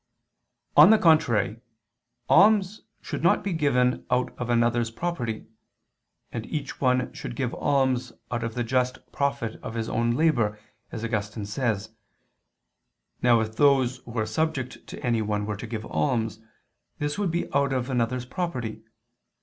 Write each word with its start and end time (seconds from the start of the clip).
On 0.75 0.89
the 0.89 0.97
contrary, 0.97 1.61
Alms 2.27 2.81
should 3.01 3.21
not 3.21 3.43
be 3.43 3.53
given 3.53 4.03
out 4.09 4.35
of 4.39 4.49
another's 4.49 4.89
property; 4.89 5.45
and 6.31 6.43
each 6.47 6.81
one 6.81 7.13
should 7.13 7.35
give 7.35 7.53
alms 7.53 8.11
out 8.31 8.43
of 8.43 8.55
the 8.55 8.63
just 8.63 8.97
profit 9.11 9.59
of 9.61 9.75
his 9.75 9.87
own 9.87 10.13
labor 10.15 10.57
as 10.91 11.03
Augustine 11.03 11.45
says 11.45 11.89
(De 11.89 11.89
Verb. 11.89 11.93
Dom. 11.93 11.99
xxxv, 12.01 13.19
2). 13.21 13.27
Now 13.27 13.39
if 13.41 13.55
those 13.57 13.97
who 13.97 14.17
are 14.17 14.25
subject 14.25 14.87
to 14.87 15.05
anyone 15.05 15.45
were 15.45 15.57
to 15.57 15.67
give 15.67 15.85
alms, 15.85 16.39
this 16.97 17.19
would 17.19 17.29
be 17.29 17.47
out 17.53 17.71
of 17.71 17.87
another's 17.87 18.25
property. 18.25 18.81